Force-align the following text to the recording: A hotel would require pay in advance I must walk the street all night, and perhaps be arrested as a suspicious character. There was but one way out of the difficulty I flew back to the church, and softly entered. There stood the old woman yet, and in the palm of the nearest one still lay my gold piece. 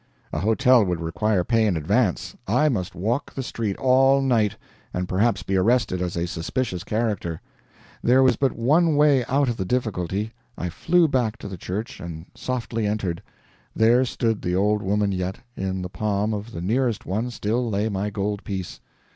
A 0.33 0.39
hotel 0.39 0.83
would 0.83 0.99
require 0.99 1.43
pay 1.43 1.67
in 1.67 1.77
advance 1.77 2.35
I 2.47 2.69
must 2.69 2.95
walk 2.95 3.35
the 3.35 3.43
street 3.43 3.77
all 3.77 4.19
night, 4.19 4.57
and 4.95 5.07
perhaps 5.07 5.43
be 5.43 5.55
arrested 5.57 6.01
as 6.01 6.17
a 6.17 6.25
suspicious 6.25 6.83
character. 6.83 7.39
There 8.01 8.23
was 8.23 8.35
but 8.35 8.51
one 8.53 8.95
way 8.95 9.23
out 9.25 9.47
of 9.47 9.57
the 9.57 9.63
difficulty 9.63 10.33
I 10.57 10.69
flew 10.69 11.07
back 11.07 11.37
to 11.37 11.47
the 11.47 11.55
church, 11.55 11.99
and 11.99 12.25
softly 12.33 12.87
entered. 12.87 13.21
There 13.75 14.03
stood 14.03 14.41
the 14.41 14.55
old 14.55 14.81
woman 14.81 15.11
yet, 15.11 15.37
and 15.55 15.67
in 15.67 15.81
the 15.83 15.87
palm 15.87 16.33
of 16.33 16.51
the 16.51 16.61
nearest 16.61 17.05
one 17.05 17.29
still 17.29 17.69
lay 17.69 17.87
my 17.87 18.09
gold 18.09 18.43
piece. 18.43 18.79